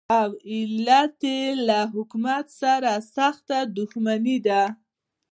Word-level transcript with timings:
او 0.19 0.29
علت 0.53 1.17
یې 1.33 1.41
له 1.67 1.79
حکومت 1.93 2.45
سره 2.61 2.91
سخته 3.15 3.57
دښمني 3.77 4.37
ده. 4.47 4.61